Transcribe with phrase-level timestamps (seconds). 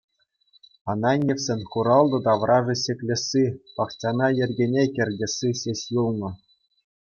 [0.93, 3.45] Ананьевсен хуралтӑ таврашӗ ҫӗклесси,
[3.77, 6.31] пахчана йӗркене кӗртесси ҫеҫ юлнӑ.